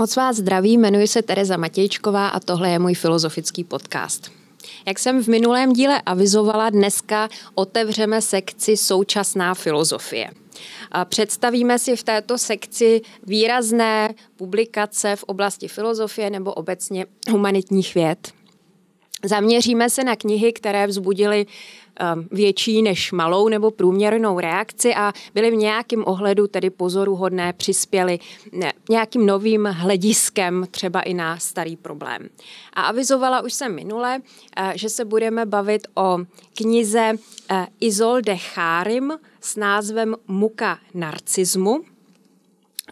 [0.00, 4.30] Moc vás zdraví, jmenuji se Tereza Matějčková a tohle je můj filozofický podcast.
[4.86, 10.30] Jak jsem v minulém díle avizovala, dneska otevřeme sekci Současná filozofie.
[11.04, 18.32] Představíme si v této sekci výrazné publikace v oblasti filozofie nebo obecně humanitních věd.
[19.24, 21.46] Zaměříme se na knihy, které vzbudily
[22.14, 28.18] Um, větší než malou nebo průměrnou reakci a byly v nějakém ohledu tedy pozoruhodné, přispěly
[28.90, 32.28] nějakým novým hlediskem třeba i na starý problém.
[32.72, 36.18] A avizovala už jsem minule, uh, že se budeme bavit o
[36.54, 41.80] knize uh, Isolde Chárim s názvem Muka narcismu.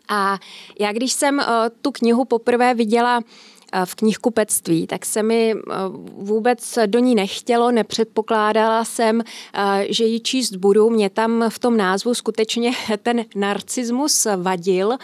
[0.08, 0.38] A
[0.80, 1.42] já když jsem
[1.82, 5.74] tu knihu poprvé viděla Eh, v knihkupectví, tak se mi eh,
[6.12, 9.20] vůbec do ní nechtělo, nepředpokládala jsem,
[9.54, 10.90] eh, že ji číst budu.
[10.90, 14.96] Mě tam v tom názvu skutečně ten narcismus vadil,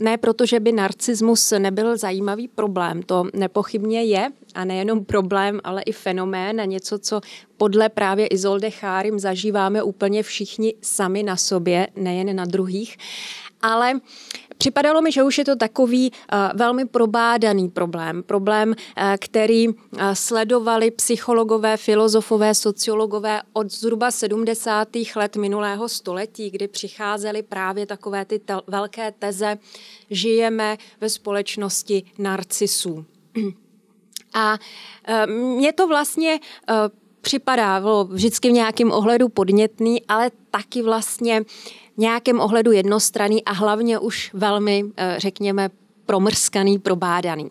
[0.00, 5.82] ne proto, že by narcismus nebyl zajímavý problém, to nepochybně je, a nejenom problém, ale
[5.82, 7.20] i fenomén a něco, co
[7.56, 12.96] podle právě Izolde Chárim zažíváme úplně všichni sami na sobě, nejen na druhých.
[13.62, 14.00] Ale
[14.62, 18.22] Připadalo mi, že už je to takový uh, velmi probádaný problém.
[18.22, 18.74] Problém, uh,
[19.18, 19.74] který uh,
[20.12, 24.88] sledovali psychologové, filozofové, sociologové od zhruba 70.
[25.16, 29.58] let minulého století, kdy přicházely právě takové ty tel- velké teze,
[30.10, 33.04] žijeme ve společnosti narcisů.
[34.34, 34.58] A
[35.26, 36.40] mně to vlastně
[37.20, 41.42] připadá vždycky v nějakém ohledu podnětný, ale taky vlastně
[41.96, 45.70] nějakém ohledu jednostranný a hlavně už velmi, eh, řekněme,
[46.06, 47.50] promrskaný, probádaný.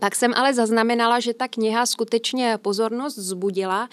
[0.00, 3.88] Pak jsem ale zaznamenala, že ta kniha skutečně pozornost zbudila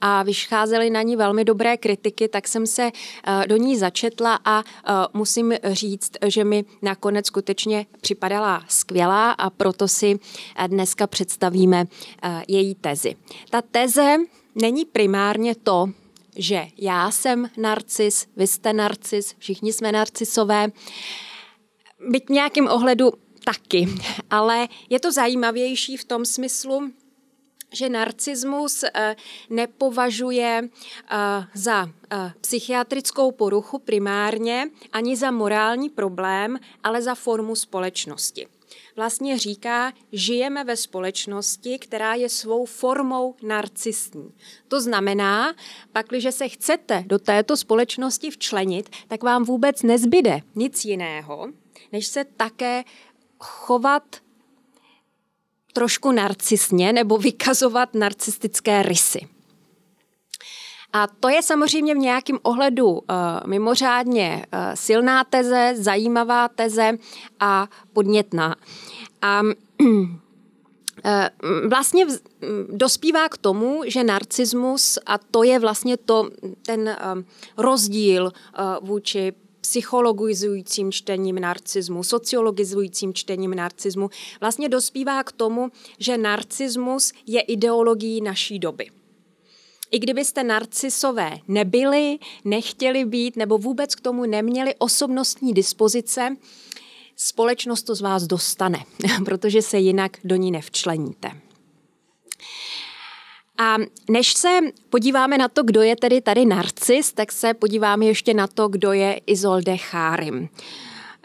[0.00, 4.62] a vycházely na ní velmi dobré kritiky, tak jsem se eh, do ní začetla a
[4.66, 10.18] eh, musím říct, že mi nakonec skutečně připadala skvělá a proto si
[10.66, 11.84] dneska představíme
[12.48, 13.16] její tezi.
[13.50, 14.16] Ta teze
[14.54, 15.88] není primárně to,
[16.36, 20.68] že já jsem narcis, vy jste narcis, všichni jsme narcisové,
[22.08, 23.12] byť v nějakém ohledu
[23.44, 23.88] taky,
[24.30, 26.90] ale je to zajímavější v tom smyslu,
[27.72, 29.16] že narcismus eh,
[29.50, 31.16] nepovažuje eh,
[31.54, 38.46] za eh, psychiatrickou poruchu primárně ani za morální problém, ale za formu společnosti
[38.96, 44.32] vlastně říká, žijeme ve společnosti, která je svou formou narcistní.
[44.68, 45.54] To znamená,
[45.92, 51.48] pakliže se chcete do této společnosti včlenit, tak vám vůbec nezbyde nic jiného,
[51.92, 52.84] než se také
[53.38, 54.16] chovat
[55.72, 59.33] trošku narcisně nebo vykazovat narcistické rysy.
[60.96, 63.00] A to je samozřejmě v nějakém ohledu uh,
[63.46, 66.98] mimořádně uh, silná teze, zajímavá teze
[67.40, 68.56] a podnětná.
[69.22, 69.42] A
[71.04, 71.30] eh,
[71.68, 72.06] vlastně
[72.68, 76.30] dospívá k tomu, že narcismus, a to je vlastně to,
[76.62, 76.96] ten
[77.56, 78.32] rozdíl
[78.82, 88.20] vůči psychologizujícím čtením narcismu, sociologizujícím čtením narcismu, vlastně dospívá k tomu, že narcismus je ideologií
[88.20, 88.90] naší doby.
[89.94, 96.36] I kdybyste narcisové nebyli, nechtěli být nebo vůbec k tomu neměli osobnostní dispozice,
[97.16, 98.78] společnost to z vás dostane,
[99.24, 101.30] protože se jinak do ní nevčleníte.
[103.58, 103.76] A
[104.10, 104.60] než se
[104.90, 108.92] podíváme na to, kdo je tedy tady narcis, tak se podíváme ještě na to, kdo
[108.92, 110.48] je Izolde Chárim.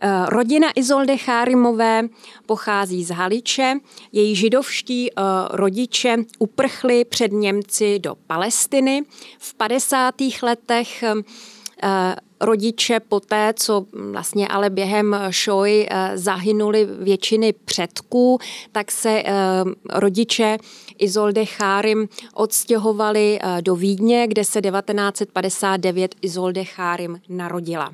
[0.01, 2.03] Eh, rodina Izolde Chárimové
[2.45, 3.75] pochází z Haliče.
[4.11, 9.03] Její židovští eh, rodiče uprchli před Němci do Palestiny.
[9.39, 10.15] V 50.
[10.43, 18.39] letech eh, rodiče poté, co vlastně ale během šoj zahynuli většiny předků,
[18.71, 19.23] tak se
[19.89, 20.57] rodiče
[20.97, 27.91] Izolde Chárim odstěhovali do Vídně, kde se 1959 Izolde Chárim narodila.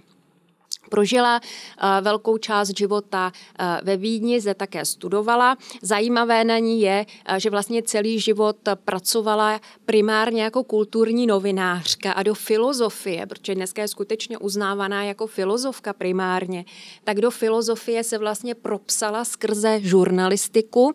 [0.90, 5.58] Prožila eh, velkou část života eh, ve Vídni, zde také studovala.
[5.82, 12.24] Zajímavé na ní je, eh, že vlastně celý život pracovala primárně jako kulturní novinářka a
[12.24, 16.66] do filozofie, protože dneska je skutečně uznávaná jako filozofka primárně,
[17.04, 20.94] tak do filozofie se vlastně propsala skrze žurnalistiku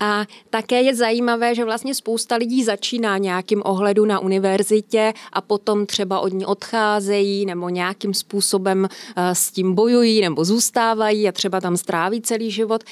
[0.00, 5.86] a také je zajímavé, že vlastně spousta lidí začíná nějakým ohledu na univerzitě a potom
[5.86, 8.88] třeba od ní odcházejí nebo nějakým způsobem
[9.32, 12.84] s tím bojují nebo zůstávají a třeba tam stráví celý život.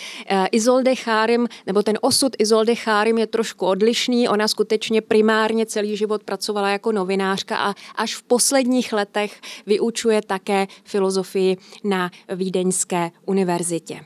[0.52, 4.28] Izolde Chárim, nebo ten osud Izolde Chárim je trošku odlišný.
[4.28, 10.66] Ona skutečně primárně celý život pracovala jako novinářka a až v posledních letech vyučuje také
[10.84, 14.00] filozofii na Vídeňské univerzitě.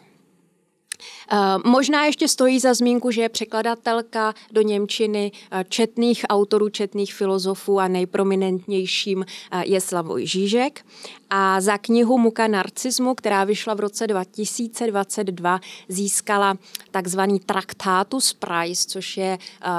[1.33, 7.15] Eh, možná ještě stojí za zmínku, že je překladatelka do Němčiny eh, četných autorů, četných
[7.15, 10.85] filozofů a nejprominentnějším eh, je Slavoj Žížek.
[11.31, 16.59] A za knihu Muka narcismu, která vyšla v roce 2022, získala
[16.91, 19.39] takzvaný Traktatus Prize, což je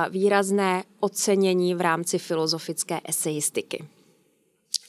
[0.10, 3.86] výrazné ocenění v rámci filozofické eseistiky.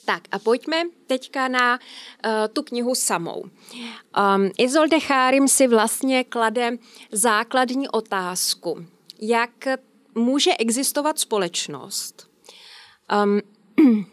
[0.04, 3.40] Tak a pojďme teďka na uh, tu knihu samou.
[3.40, 6.78] Um, Isolde Chárim si vlastně klade
[7.12, 8.86] základní otázku,
[9.20, 9.68] jak
[10.14, 12.30] může existovat společnost,
[13.24, 13.40] um,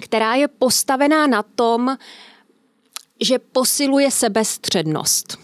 [0.00, 1.96] která je postavená na tom,
[3.20, 5.38] že posiluje sebestřednost.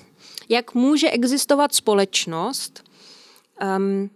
[0.48, 2.90] Jak může existovat společnost,
[3.76, 4.10] um,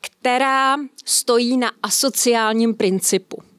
[0.00, 3.49] která stojí na asociálním principu.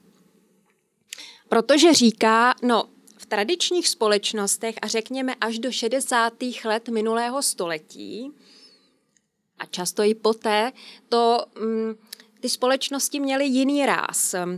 [1.51, 2.83] Protože říká, no,
[3.18, 6.33] v tradičních společnostech a řekněme až do 60.
[6.65, 8.31] let minulého století
[9.59, 10.71] a často i poté,
[11.09, 11.95] to mm,
[12.39, 14.33] ty společnosti měly jiný ráz.
[14.33, 14.50] Uh,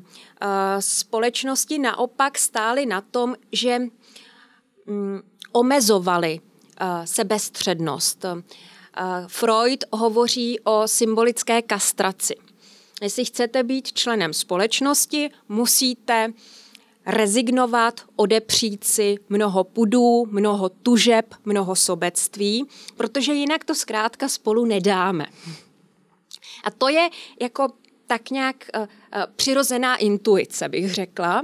[0.80, 3.80] společnosti naopak stály na tom, že
[4.86, 8.26] mm, omezovali uh, sebestřednost.
[8.26, 8.42] Uh,
[9.28, 12.36] Freud hovoří o symbolické kastraci.
[13.02, 16.34] Jestli chcete být členem společnosti, musíte
[17.06, 22.66] rezignovat, odepřít si mnoho pudů, mnoho tužeb, mnoho sobectví,
[22.98, 25.26] protože jinak to zkrátka spolu nedáme.
[26.64, 27.10] A to je
[27.42, 27.68] jako
[28.08, 28.86] tak nějak uh,
[29.36, 31.42] přirozená intuice, bych řekla.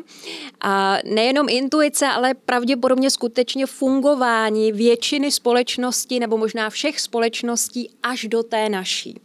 [0.61, 8.43] A nejenom intuice, ale pravděpodobně skutečně fungování většiny společností nebo možná všech společností až do
[8.43, 9.21] té naší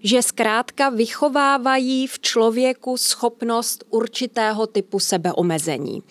[0.00, 6.02] že zkrátka vychovávají v člověku schopnost určitého typu sebeomezení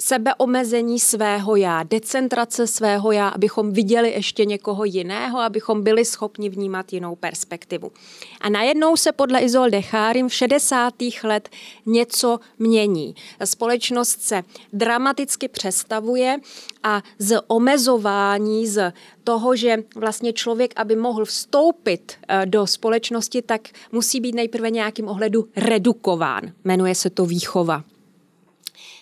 [0.00, 6.92] sebeomezení svého já, decentrace svého já, abychom viděli ještě někoho jiného, abychom byli schopni vnímat
[6.92, 7.92] jinou perspektivu.
[8.40, 10.94] A najednou se podle Izolde Chárim v 60.
[11.22, 11.48] let
[11.86, 13.14] něco mění.
[13.44, 14.42] Společnost se
[14.72, 16.38] dramaticky přestavuje
[16.82, 18.92] a z omezování, z
[19.24, 25.08] toho, že vlastně člověk, aby mohl vstoupit eh, do společnosti, tak musí být nejprve nějakým
[25.08, 26.52] ohledu redukován.
[26.64, 27.84] Jmenuje se to výchova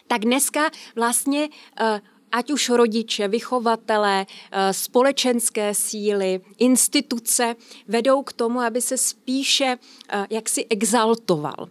[0.09, 1.49] tak dneska vlastně
[1.81, 2.01] eh,
[2.33, 7.57] ať už rodiče, vychovatelé, eh, společenské síly, instituce
[7.89, 9.79] vedou k tomu, aby se spíše
[10.09, 11.69] eh, jaksi exaltoval,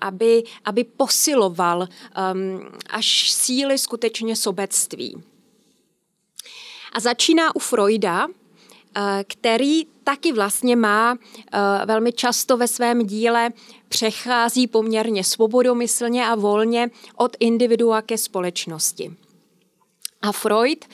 [0.00, 5.22] aby, aby posiloval ehm, až síly skutečně sobectví.
[6.92, 8.28] A začíná u Freuda,
[9.28, 11.16] který taky vlastně má
[11.86, 13.50] velmi často ve svém díle
[13.88, 19.14] přechází poměrně svobodomyslně a volně od individua ke společnosti.
[20.22, 20.84] A Freud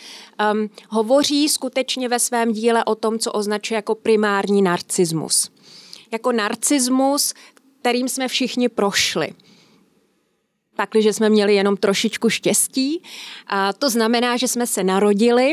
[0.53, 5.51] um, hovoří skutečně ve svém díle o tom, co označuje jako primární narcismus.
[6.13, 7.35] Jako narcismus,
[7.81, 9.35] kterým jsme všichni prošli.
[10.77, 13.03] Pakliže jsme měli jenom trošičku štěstí.
[13.47, 15.53] A to znamená, že jsme se narodili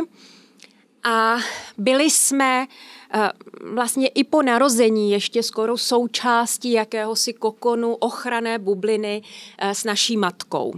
[1.03, 1.37] a
[1.77, 2.67] byli jsme
[3.13, 3.31] Eh,
[3.73, 9.21] vlastně i po narození ještě skoro součástí jakéhosi kokonu ochranné bubliny
[9.57, 10.73] eh, s naší matkou.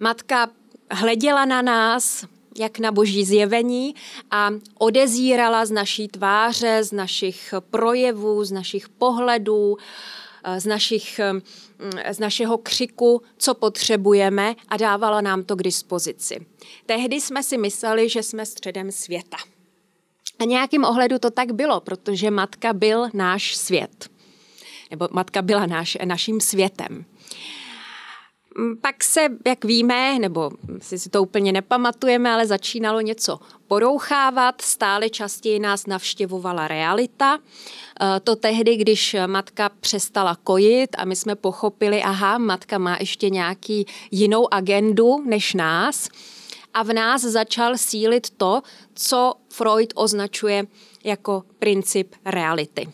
[0.00, 0.50] Matka
[0.90, 2.24] hleděla na nás,
[2.58, 3.94] jak na boží zjevení
[4.30, 9.82] a odezírala z naší tváře, z našich projevů, z našich pohledů, eh,
[10.58, 11.20] z, našich,
[12.12, 16.46] z našeho křiku, co potřebujeme a dávala nám to k dispozici.
[16.86, 19.36] Tehdy jsme si mysleli, že jsme středem světa.
[20.38, 24.08] A nějakým ohledu to tak bylo, protože matka byl náš svět.
[24.90, 27.04] Nebo matka byla náš, naším světem.
[28.58, 35.10] Mm, pak se, jak víme, nebo si, to úplně nepamatujeme, ale začínalo něco porouchávat, stále
[35.10, 37.38] častěji nás navštěvovala realita.
[37.38, 43.30] E, to tehdy, když matka přestala kojit a my jsme pochopili, aha, matka má ještě
[43.30, 46.08] nějaký jinou agendu než nás–
[46.74, 48.62] a v nás začal sílit to,
[48.94, 50.66] co Freud označuje
[51.04, 52.88] jako princip reality.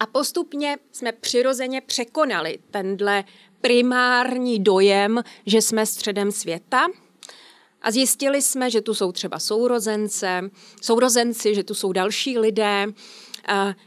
[0.00, 3.24] A postupně jsme přirozeně překonali tenhle
[3.60, 6.86] primární dojem, že jsme středem světa
[7.82, 10.50] a zjistili jsme, že tu jsou třeba sourozence,
[10.82, 12.86] sourozenci, že tu jsou další lidé,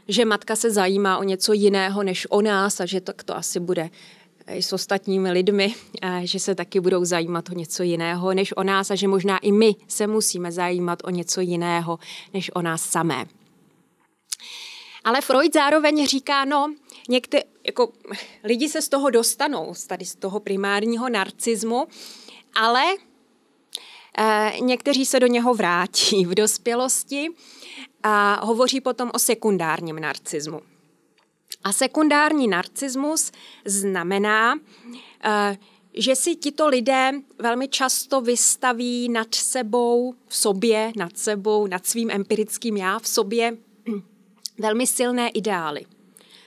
[0.08, 3.60] že matka se zajímá o něco jiného než o nás a že to, to asi
[3.60, 3.90] bude
[4.46, 5.74] s ostatními lidmi,
[6.22, 9.52] že se taky budou zajímat o něco jiného než o nás a že možná i
[9.52, 11.98] my se musíme zajímat o něco jiného
[12.34, 13.26] než o nás samé.
[15.04, 16.74] Ale Freud zároveň říká, no,
[17.08, 17.92] některé, jako
[18.44, 21.86] lidi se z toho dostanou, z tady z toho primárního narcismu,
[22.54, 22.82] ale
[24.18, 27.28] e, někteří se do něho vrátí v dospělosti
[28.02, 30.60] a hovoří potom o sekundárním narcismu.
[31.64, 33.32] A sekundární narcismus
[33.64, 34.54] znamená,
[35.24, 35.56] e,
[35.94, 42.10] že si tito lidé velmi často vystaví nad sebou, v sobě, nad sebou, nad svým
[42.10, 43.56] empirickým já, v sobě
[44.58, 45.86] velmi silné ideály.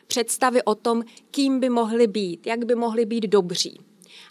[0.07, 3.79] Představy o tom, kým by mohli být, jak by mohli být dobří.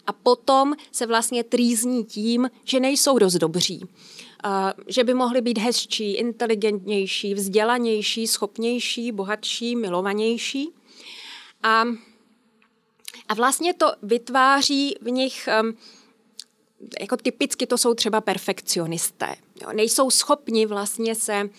[0.07, 3.85] A potom se vlastně trýzní tím, že nejsou dost dobří.
[4.87, 10.69] že by mohli být hezčí, inteligentnější, vzdělanější, schopnější, bohatší, milovanější.
[11.63, 11.83] A,
[13.27, 15.73] a vlastně to vytváří v nich um,
[16.99, 19.35] jako typicky to jsou třeba perfekcionisté.
[19.61, 21.49] Jo, nejsou schopni vlastně se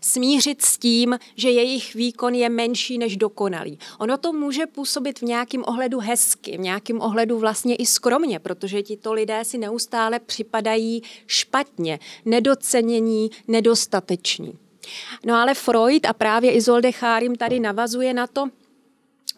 [0.00, 3.78] smířit s tím, že jejich výkon je menší než dokonalý.
[3.98, 8.82] Ono to může působit v nějakém ohledu hezky, v nějakém ohledu vlastně i skromně, protože
[8.82, 14.58] tito lidé si neustále připadají špatně, nedocenění, nedostateční.
[15.24, 18.48] No ale Freud a právě Isolde Chárim tady navazuje na to,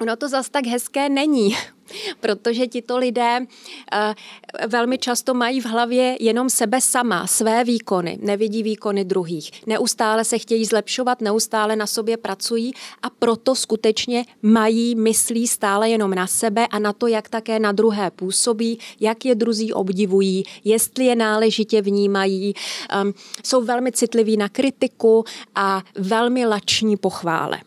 [0.02, 1.56] Ono to zas tak hezké není,
[2.20, 8.62] protože tito lidé uh, velmi často mají v hlavě jenom sebe sama, své výkony, nevidí
[8.62, 9.66] výkony druhých.
[9.66, 16.10] Neustále se chtějí zlepšovat, neustále na sobě pracují a proto skutečně mají, myslí stále jenom
[16.10, 21.04] na sebe a na to, jak také na druhé působí, jak je druzí obdivují, jestli
[21.04, 22.54] je náležitě vnímají.
[23.02, 27.58] Um, jsou velmi citliví na kritiku a velmi lační pochvále.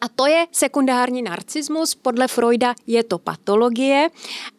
[0.00, 1.94] A to je sekundární narcismus.
[1.94, 4.08] Podle Freuda je to patologie,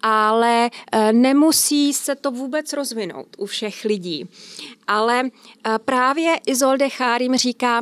[0.01, 4.29] ale e, nemusí se to vůbec rozvinout u všech lidí.
[4.87, 5.29] Ale e,
[5.79, 7.81] právě Isolde Chárim říká,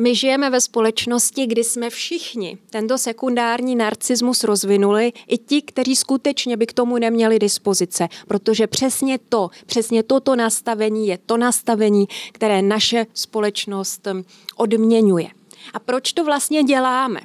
[0.00, 6.56] my žijeme ve společnosti, kdy jsme všichni tento sekundární narcismus rozvinuli, i ti, kteří skutečně
[6.56, 12.62] by k tomu neměli dispozice, protože přesně to, přesně toto nastavení je to nastavení, které
[12.62, 14.08] naše společnost
[14.56, 15.39] odměňuje.
[15.74, 17.20] A proč to vlastně děláme?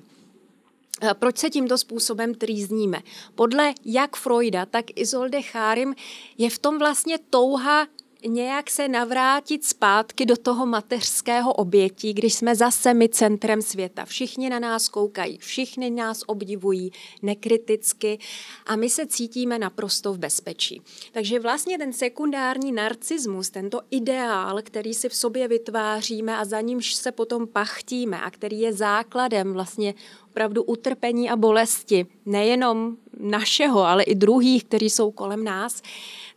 [1.14, 3.02] Proč se tímto způsobem trýzníme?
[3.36, 5.96] Podle jak Freuda, tak Isolde Chárim
[6.38, 7.88] je v tom vlastně touha
[8.28, 14.06] nějak se navrátit zpátky do toho mateřského obětí, když jsme zase my centrem světa.
[14.06, 16.92] Všichni na nás koukají, všichni nás obdivují
[17.22, 18.20] nekriticky
[18.66, 20.82] a my se cítíme naprosto v bezpečí.
[21.12, 26.94] Takže vlastně ten sekundární narcismus, tento ideál, který si v sobě vytváříme a za nímž
[26.94, 29.94] se potom pachtíme a který je základem vlastně
[30.36, 35.82] opravdu utrpení a bolesti, nejenom našeho, ale i druhých, kteří jsou kolem nás,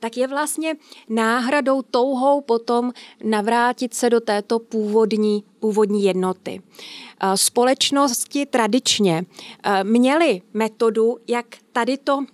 [0.01, 0.75] tak je vlastně
[1.09, 2.93] náhradou touhou potom
[3.25, 6.63] navrátit se do této původní, původní jednoty.
[7.21, 9.25] Eh, společnosti tradičně
[9.63, 12.25] eh, měly metodu, jak tady to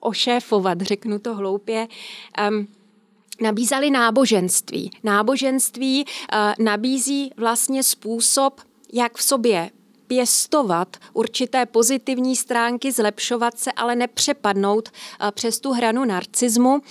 [0.00, 1.88] ošéfovat, řeknu to hloupě,
[3.40, 4.90] nabízali náboženství.
[5.02, 8.60] Náboženství uh, nabízí vlastně způsob,
[8.92, 9.70] jak v sobě
[10.08, 16.82] pěstovat určité pozitivní stránky, zlepšovat se, ale nepřepadnout eh, přes tu hranu narcismu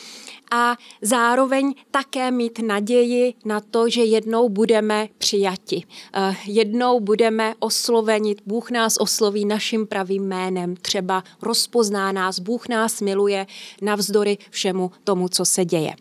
[0.51, 5.83] a zároveň také mít naději na to, že jednou budeme přijati.
[6.13, 13.01] Eh, jednou budeme osloveni, Bůh nás osloví naším pravým jménem, třeba rozpozná nás, Bůh nás
[13.01, 13.47] miluje
[13.81, 15.95] navzdory všemu tomu, co se děje.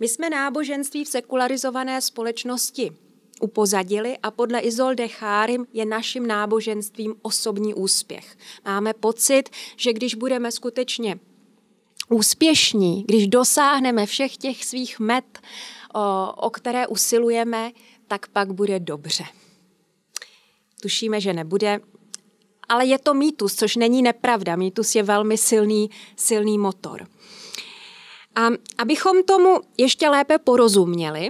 [0.00, 2.92] My jsme náboženství v sekularizované společnosti
[3.42, 8.36] upozadili a podle Izolde Chárim je naším náboženstvím osobní úspěch.
[8.64, 9.42] Máme pocit,
[9.76, 11.18] že když budeme skutečně
[12.08, 15.38] úspěšní, když dosáhneme všech těch svých met,
[15.94, 17.70] o, o které usilujeme,
[18.08, 19.24] tak pak bude dobře.
[20.82, 21.80] Tušíme, že nebude,
[22.68, 24.56] ale je to mýtus, což není nepravda.
[24.56, 27.06] Mýtus je velmi silný, silný motor.
[28.34, 31.28] A abychom tomu ještě lépe porozuměli,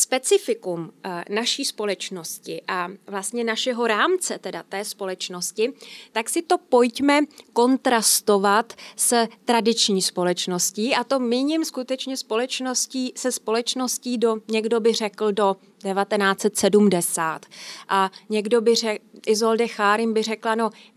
[0.00, 5.72] specifikum eh, naší společnosti a vlastně našeho rámce, teda té společnosti,
[6.12, 7.20] tak si to pojďme
[7.52, 15.32] kontrastovat s tradiční společností a to míním skutečně společností se společností do, někdo by řekl,
[15.32, 17.46] do 1970.
[17.88, 20.70] A někdo by řekl, Izolde Chárim by řekla, no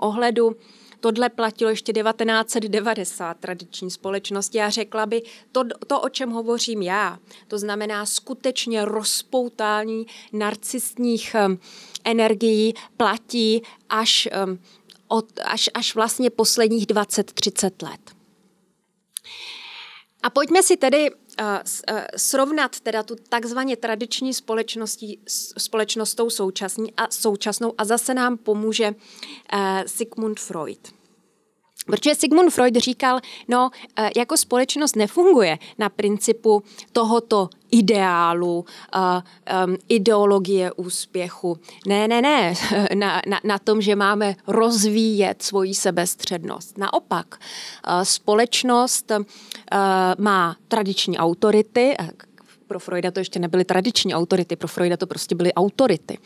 [0.00, 0.56] ohledu
[1.00, 7.18] Tohle platilo ještě 1990 tradiční společnosti a řekla by, to, to, o čem hovořím já,
[7.48, 11.58] to znamená skutečně rozpoutání narcistních um,
[12.04, 14.58] energií platí až um,
[15.08, 18.00] od, až, až vlastně posledních 20-30 let.
[20.22, 21.10] A pojďme si tedy
[22.16, 25.20] srovnat teda tu takzvaně tradiční společností,
[25.58, 30.97] společnostou současní a současnou a zase nám pomůže uh, Sigmund Freud.
[31.88, 38.64] Protože Sigmund Freud říkal, no, eh, jako společnost nefunguje na principu tohoto ideálu,
[39.66, 41.58] um, ideologie úspěchu.
[41.86, 42.54] Ne, ne, ne,
[42.94, 46.78] na, na, na tom, že máme rozvíjet svoji sebestřednost.
[46.78, 49.12] Naopak, uh, společnost
[50.18, 51.96] má tradiční autority,
[52.66, 56.18] pro Freuda to ještě nebyly tradiční autority, pro Freuda to prostě byly autority.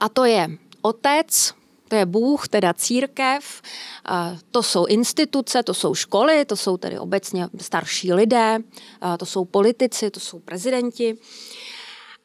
[0.00, 0.48] A to je
[0.82, 1.54] otec,
[1.88, 3.62] to je Bůh, teda církev,
[4.50, 8.58] to jsou instituce, to jsou školy, to jsou tedy obecně starší lidé,
[9.18, 11.18] to jsou politici, to jsou prezidenti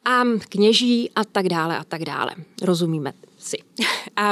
[0.04, 2.34] a kněží a tak dále a tak dále.
[2.62, 3.56] Rozumíme si.
[4.16, 4.30] A,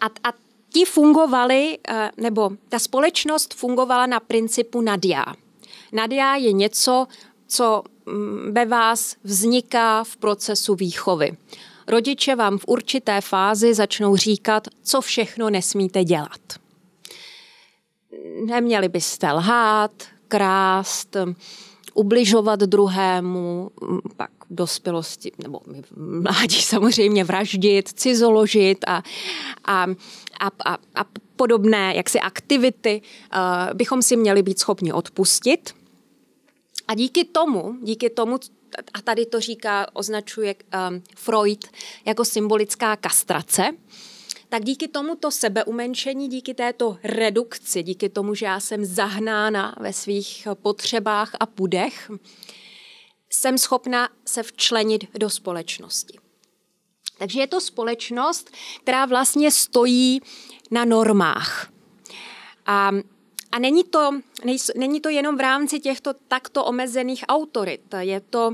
[0.00, 0.32] a, a
[0.72, 1.78] ti fungovali,
[2.16, 5.24] nebo ta společnost fungovala na principu Nadia.
[5.92, 7.06] Nadia je něco,
[7.46, 11.36] co mm, ve vás vzniká v procesu výchovy
[11.88, 16.40] rodiče vám v určité fázi začnou říkat, co všechno nesmíte dělat.
[18.46, 19.92] Neměli byste lhát,
[20.28, 21.16] krást,
[21.94, 23.70] ubližovat druhému,
[24.16, 25.60] pak v dospělosti, nebo
[25.96, 29.02] mládí samozřejmě vraždit, cizoložit a,
[29.64, 29.86] a,
[30.40, 31.04] a, a, a
[31.36, 35.74] podobné jaksi aktivity uh, bychom si měli být schopni odpustit.
[36.88, 38.38] A díky tomu, díky tomu,
[38.94, 41.64] a tady to říká, označuje um, Freud
[42.04, 43.70] jako symbolická kastrace,
[44.48, 50.48] tak díky tomuto sebeumenšení, díky této redukci, díky tomu, že já jsem zahnána ve svých
[50.54, 52.10] potřebách a pudech,
[53.30, 56.18] jsem schopna se včlenit do společnosti.
[57.18, 58.50] Takže je to společnost,
[58.82, 60.20] která vlastně stojí
[60.70, 61.72] na normách.
[62.66, 62.90] A
[63.58, 64.10] není to,
[64.76, 67.80] není to jenom v rámci těchto takto omezených autorit.
[67.98, 68.50] Je to,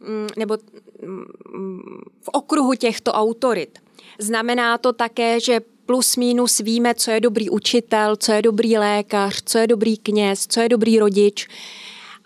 [0.00, 0.58] mm, nebo
[1.02, 3.78] mm, v okruhu těchto autorit.
[4.18, 9.42] Znamená to také, že plus minus víme, co je dobrý učitel, co je dobrý lékař,
[9.44, 11.48] co je dobrý kněz, co je dobrý rodič.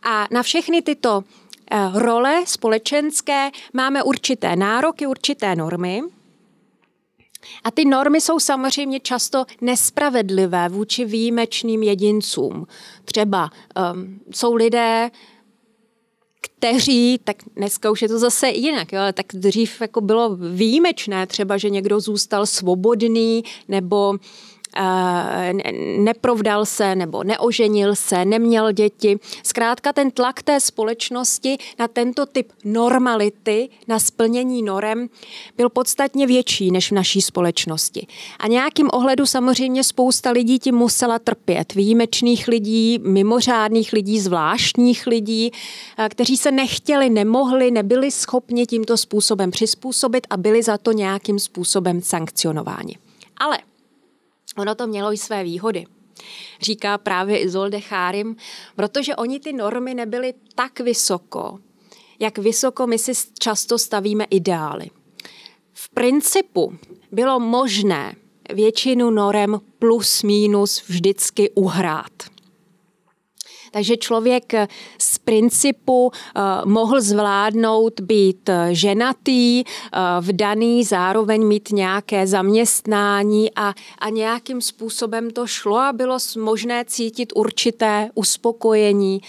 [0.03, 1.25] A na všechny tyto
[1.71, 6.03] eh, role společenské máme určité nároky, určité normy–
[7.65, 12.67] a ty normy jsou samozřejmě často nespravedlivé vůči výjimečným jedincům.
[13.05, 13.51] Třeba
[13.95, 15.11] um, jsou lidé,
[16.41, 21.27] kteří, tak dneska už je to zase jinak, jo, ale tak dřív jako bylo výjimečné
[21.27, 24.15] třeba, že někdo zůstal svobodný nebo
[25.99, 29.19] neprovdal se nebo neoženil se, neměl děti.
[29.43, 35.09] Zkrátka ten tlak té společnosti na tento typ normality, na splnění norem,
[35.57, 38.07] byl podstatně větší než v naší společnosti.
[38.39, 41.75] A nějakým ohledu samozřejmě spousta lidí tím musela trpět.
[41.75, 45.51] Výjimečných lidí, mimořádných lidí, zvláštních lidí,
[45.99, 51.39] eh, kteří se nechtěli, nemohli, nebyli schopni tímto způsobem přizpůsobit a byli za to nějakým
[51.39, 52.99] způsobem sankcionováni.
[53.37, 53.59] Ale
[54.57, 55.87] Ono to mělo i své výhody.
[56.61, 58.37] Říká právě Izolde Chárim,
[58.77, 61.59] protože oni ty normy nebyly tak vysoko,
[62.19, 64.91] jak vysoko my si často stavíme ideály.
[65.73, 66.79] V principu
[67.13, 68.15] bylo možné
[68.55, 72.36] většinu norem plus minus vždycky uhrát.
[73.77, 74.53] Takže člověk
[74.99, 76.13] z principu uh,
[76.65, 85.31] mohl zvládnout být eh, ženatý, uh, vdaný, zároveň mít nějaké zaměstnání a, a nějakým způsobem
[85.31, 89.21] to šlo a bylo možné cítit určité uspokojení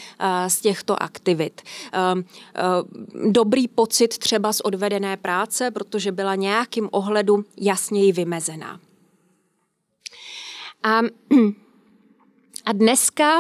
[0.47, 1.62] z těchto aktivit.
[1.93, 8.79] Uh, dobrý pocit třeba z odvedené práce, protože byla nějakým ohledu jasněji vymezená.
[10.83, 10.99] A,
[12.65, 13.39] a dneska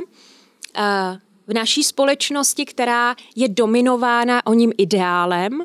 [1.47, 5.63] v naší společnosti, která je dominována o ním ideálem,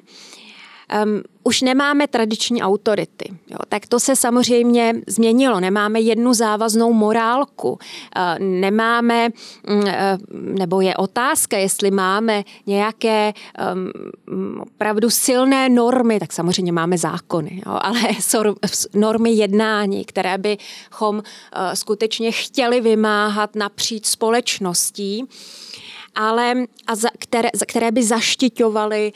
[1.04, 3.28] um, už nemáme tradiční autority.
[3.50, 5.60] Jo, tak to se samozřejmě změnilo.
[5.60, 7.70] Nemáme jednu závaznou morálku.
[7.70, 7.78] Uh,
[8.38, 9.28] nemáme,
[9.68, 9.84] um,
[10.34, 13.32] nebo je otázka, jestli máme nějaké
[13.74, 18.00] um, opravdu silné normy, tak samozřejmě máme zákony, jo, ale
[18.94, 21.22] normy jednání, které bychom uh,
[21.74, 25.28] skutečně chtěli vymáhat napříč společností
[26.14, 26.54] ale
[26.86, 29.12] a za, které, za, které by zaštiťovaly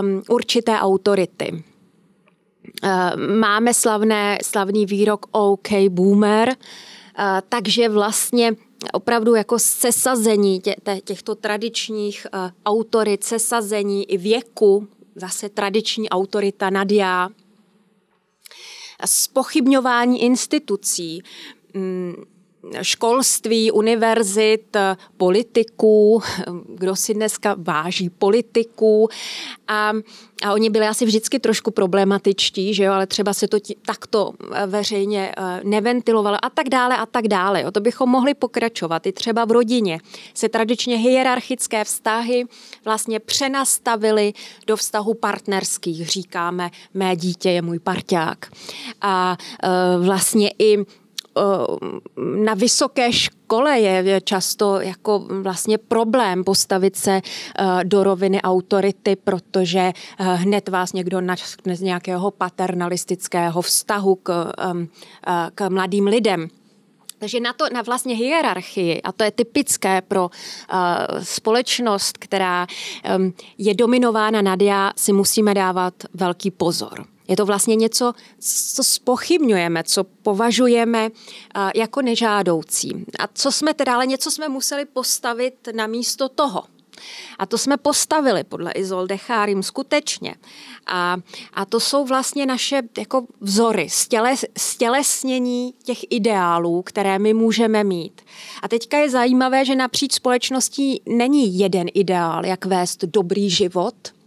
[0.00, 1.64] um, určité autority.
[2.82, 2.90] Uh,
[3.40, 8.52] máme slavné, slavný výrok OK Boomer, uh, takže vlastně
[8.92, 17.28] opravdu jako sesazení tě, těchto tradičních uh, autorit, sesazení i věku, zase tradiční autorita Nadia,
[19.06, 21.22] spochybňování institucí,
[21.74, 22.14] mm,
[22.82, 24.76] školství, univerzit,
[25.16, 26.22] politiků,
[26.68, 29.08] kdo si dneska váží politiků
[29.68, 29.92] a,
[30.44, 34.32] a oni byli asi vždycky trošku problematičtí, že jo, ale třeba se to tí, takto
[34.52, 37.62] eh, veřejně eh, neventilovalo a tak dále a tak dále.
[37.62, 37.70] Jo.
[37.70, 39.06] To bychom mohli pokračovat.
[39.06, 40.00] I třeba v rodině
[40.34, 42.44] se tradičně hierarchické vztahy
[42.84, 44.32] vlastně přenastavily
[44.66, 46.08] do vztahu partnerských.
[46.08, 48.46] Říkáme, mé dítě je můj parťák.
[49.00, 51.07] A e, vlastně i Eh,
[52.44, 59.78] na vysoké škole je často jako vlastně problém postavit se eh, do roviny autority, protože
[59.80, 64.52] eh, hned vás někdo natkne z nějakého paternalistického vztahu k,
[65.54, 66.48] k mladým lidem.
[67.18, 70.78] Takže na to, na vlastně hierarchii, a to je typické pro uh,
[71.22, 72.66] společnost, která
[73.16, 77.17] um, je dominována nad já, si musíme dávat velký pozor.
[77.28, 78.12] Je to vlastně něco,
[78.74, 81.10] co spochybňujeme, co považujeme
[81.74, 83.04] jako nežádoucí.
[83.18, 86.64] A co jsme teda, ale něco jsme museli postavit na místo toho.
[87.38, 90.34] A to jsme postavili podle Izolde Chárim skutečně.
[90.86, 91.16] A,
[91.54, 98.22] a to jsou vlastně naše jako vzory, stěle, stělesnění těch ideálů, které my můžeme mít.
[98.62, 103.94] A teďka je zajímavé, že napříč společností není jeden ideál, jak vést dobrý život–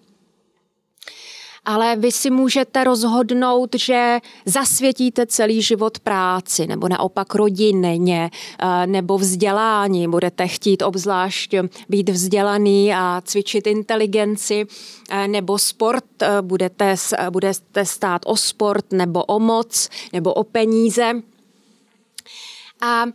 [1.66, 9.18] ale vy si můžete rozhodnout, že zasvětíte celý život práci, nebo naopak rodině, eh, nebo
[9.18, 10.08] vzdělání.
[10.08, 11.56] Budete chtít obzvlášť
[11.90, 14.68] být vzdělaný a cvičit inteligenci,
[15.10, 16.96] eh, nebo sport, eh, budete,
[17.30, 21.12] budete stát o sport, nebo o moc, nebo o peníze.
[22.82, 23.06] A,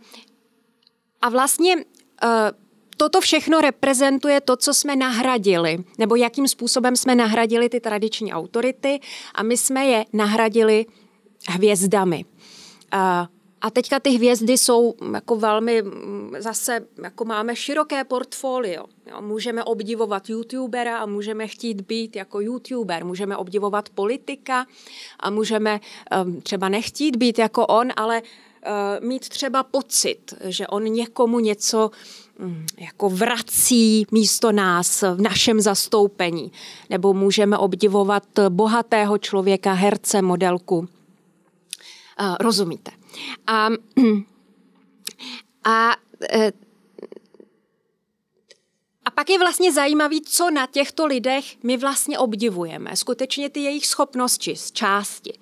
[1.21, 1.75] a vlastně
[2.97, 8.99] toto všechno reprezentuje to, co jsme nahradili, nebo jakým způsobem jsme nahradili ty tradiční autority
[9.35, 10.85] a my jsme je nahradili
[11.49, 12.25] hvězdami.
[13.61, 15.83] A teďka ty hvězdy jsou jako velmi,
[16.39, 18.85] zase jako máme široké portfolio.
[19.11, 19.21] Jo.
[19.21, 23.05] Můžeme obdivovat youtubera a můžeme chtít být jako youtuber.
[23.05, 24.65] Můžeme obdivovat politika
[25.19, 25.79] a můžeme
[26.25, 31.77] um, třeba nechtít být jako on, ale uh, mít třeba pocit, že on někomu něco
[31.79, 32.26] Mm,
[32.77, 36.51] jako vrací místo nás v našem zastoupení.
[36.89, 40.87] Nebo můžeme obdivovat bohatého člověka, herce, modelku.
[42.39, 42.91] Rozumíte?
[43.47, 43.67] A,
[45.63, 45.95] a
[46.31, 46.66] e, a
[49.17, 52.95] pak je vlastně zajímavý, co na těchto lidech my vlastně obdivujeme.
[52.95, 55.33] Skutečně ty jejich schopnosti z části,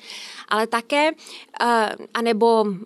[0.50, 1.68] ale také uh,
[2.14, 2.78] anebo uh,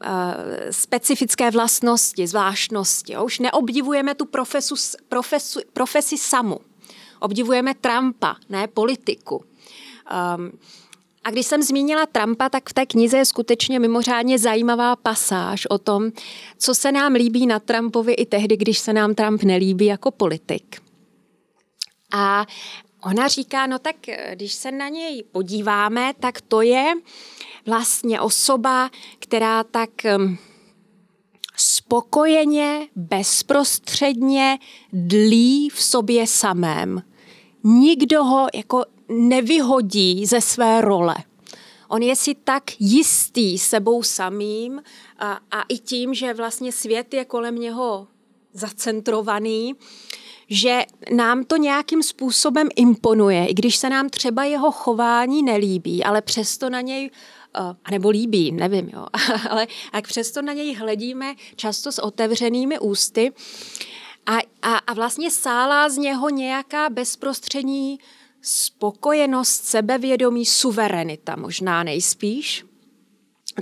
[0.71, 3.17] specifické vlastnosti, zvláštnosti.
[3.17, 4.75] Už neobdivujeme tu profesu,
[5.10, 6.60] profesu, profesi samu.
[7.19, 9.45] Obdivujeme Trumpa, ne politiku.
[10.36, 10.52] Um,
[11.30, 15.78] a když jsem zmínila Trumpa, tak v té knize je skutečně mimořádně zajímavá pasáž o
[15.78, 16.12] tom,
[16.58, 20.82] co se nám líbí na Trumpovi i tehdy, když se nám Trump nelíbí jako politik.
[22.13, 22.46] A
[23.04, 23.96] ona říká, no tak
[24.34, 26.94] když se na něj podíváme, tak to je
[27.65, 28.89] vlastně osoba,
[29.20, 30.38] která tak um,
[31.58, 34.60] spokojeně, bezprostředně
[34.94, 37.04] dlí v sobě samém.
[37.63, 41.15] Nikdo ho jako nevyhodí ze své role.
[41.88, 44.82] On je si tak jistý sebou samým
[45.19, 48.08] a, a i tím, že vlastně svět je kolem něho
[48.54, 49.76] zacentrovaný,
[50.50, 50.84] že
[51.15, 56.69] nám to nějakým způsobem imponuje, i když se nám třeba jeho chování nelíbí, ale přesto
[56.69, 57.12] na něj
[57.54, 59.06] a nebo líbí, nevím, jo,
[59.50, 63.32] ale jak přesto na něj hledíme často s otevřenými ústy
[64.26, 68.00] a, a, a vlastně sálá z něho nějaká bezprostřední
[68.41, 72.65] spokojenost, sebevědomí, suverenita možná nejspíš.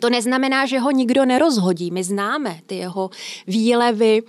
[0.01, 1.91] To neznamená, že ho nikdo nerozhodí.
[1.91, 3.09] My známe ty jeho
[3.47, 4.23] výlevy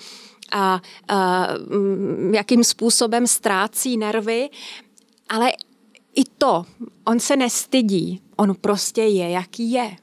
[0.53, 4.51] a, a mm, jakým způsobem ztrácí nervy,
[5.29, 5.53] ale
[6.15, 6.65] i to,
[7.07, 9.97] on se nestydí, on prostě je, jaký je.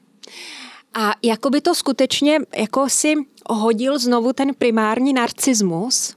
[0.94, 3.14] A jako by to skutečně jako si
[3.50, 6.16] hodil znovu ten primární narcismus,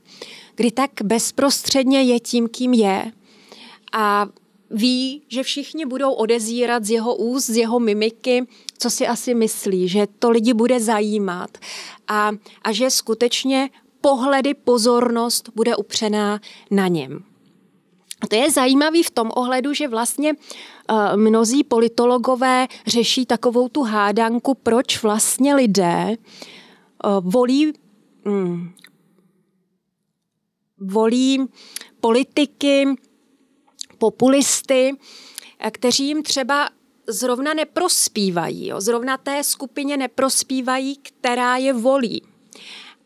[0.56, 3.12] kdy tak bezprostředně je tím, kým je
[3.92, 4.28] a
[4.72, 8.48] ví, že všichni budou odezírat z jeho úst, z jeho mimiky,
[8.78, 11.58] co si asi myslí, že to lidi bude zajímat
[12.08, 13.70] a, a že skutečně
[14.02, 16.40] pohledy, pozornost bude upřená
[16.72, 17.24] na něm.
[18.22, 23.82] A to je zajímavý v tom ohledu, že vlastně uh, mnozí politologové řeší takovou tu
[23.82, 26.16] hádanku, proč vlastně lidé
[27.06, 27.74] uh, volí,
[28.26, 28.74] um,
[30.78, 31.46] volí
[32.00, 32.86] politiky,
[34.00, 34.92] populisty,
[35.72, 36.70] kteří jim třeba
[37.08, 38.68] zrovna neprospívají.
[38.68, 38.82] Jo?
[38.82, 42.22] Zrovna té skupině neprospívají, která je volí.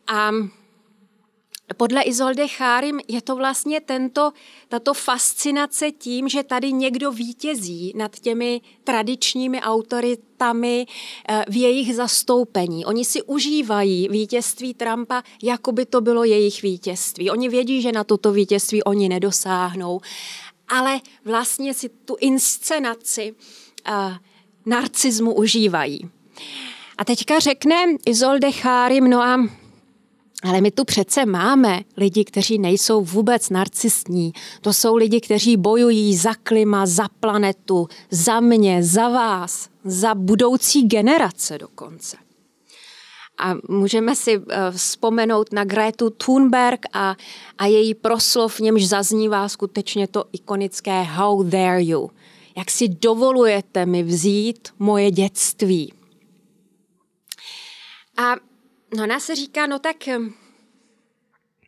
[0.06, 0.30] A
[1.76, 4.32] podle Izolde Chárim je to vlastně tento,
[4.68, 10.86] tato fascinace tím, že tady někdo vítězí nad těmi tradičními autoritami
[11.28, 12.84] eh, v jejich zastoupení.
[12.84, 17.30] Oni si užívají vítězství Trumpa, jako by to bylo jejich vítězství.
[17.30, 20.00] Oni vědí, že na toto vítězství oni nedosáhnou,
[20.68, 23.34] ale vlastně si tu inscenaci
[23.88, 23.94] uh,
[24.66, 26.10] narcismu užívají.
[26.98, 29.38] A teďka řekne Izolde Chárim, no a
[30.44, 34.32] ale my tu přece máme lidi, kteří nejsou vůbec narcistní.
[34.60, 40.82] To jsou lidi, kteří bojují za klima, za planetu, za mě, za vás, za budoucí
[40.82, 42.16] generace dokonce.
[43.38, 47.16] A můžeme si uh, vzpomenout na Gretu Thunberg a,
[47.58, 52.10] a její proslov, v němž zaznívá skutečně to ikonické How dare you?
[52.56, 55.92] Jak si dovolujete mi vzít moje dětství?
[58.16, 58.36] A
[58.96, 59.96] No ona se říká, no tak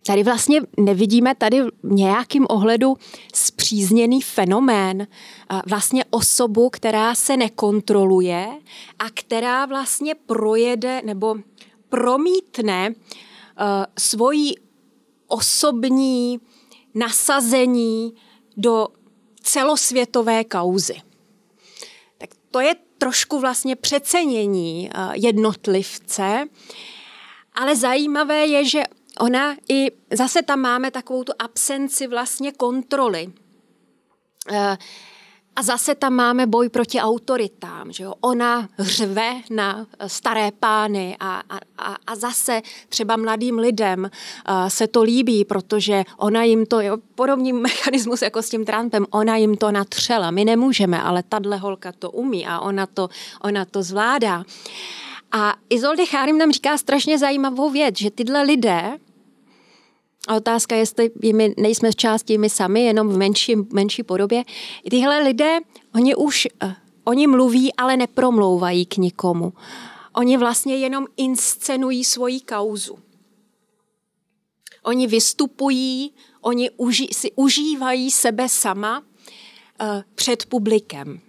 [0.07, 2.97] tady vlastně nevidíme tady v nějakým ohledu
[3.35, 5.07] zpřízněný fenomén,
[5.66, 8.49] vlastně osobu, která se nekontroluje
[8.99, 11.37] a která vlastně projede nebo
[11.88, 12.95] promítne
[13.99, 14.55] svoji
[15.27, 16.40] osobní
[16.95, 18.14] nasazení
[18.57, 18.88] do
[19.40, 20.97] celosvětové kauzy.
[22.19, 26.47] Tak to je trošku vlastně přecenění jednotlivce,
[27.55, 28.83] ale zajímavé je, že
[29.21, 33.33] ona i, zase tam máme takovou tu absenci vlastně kontroly.
[34.53, 34.79] Eh,
[35.57, 38.15] a zase tam máme boj proti autoritám, že jo?
[38.21, 41.43] Ona řve na staré pány a,
[41.79, 46.97] a, a zase třeba mladým lidem uh, se to líbí, protože ona jim to, jo,
[47.15, 50.31] podobný mechanismus jako s tím Trumpem, ona jim to natřela.
[50.31, 53.09] My nemůžeme, ale tahle holka to umí a ona to,
[53.41, 54.45] ona to zvládá.
[55.33, 58.99] A Izolde Chárim nám říká strašně zajímavou věc, že tyhle lidé,
[60.27, 64.45] a otázka je, jestli my nejsme z části my sami, jenom v menší, menší podobě,
[64.91, 65.59] tyhle lidé,
[65.95, 66.73] oni už, uh,
[67.05, 69.53] oni mluví, ale nepromlouvají k nikomu.
[70.12, 72.99] Oni vlastně jenom inscenují svoji kauzu.
[74.83, 81.21] Oni vystupují, oni uži, si užívají sebe sama uh, před publikem.